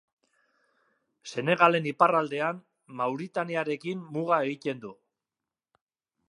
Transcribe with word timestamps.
Senegalen 1.31 1.89
iparraldean 1.91 2.63
Mauritaniarekin 3.03 4.03
muga 4.17 4.41
egiten 4.49 4.83
du. 4.87 4.95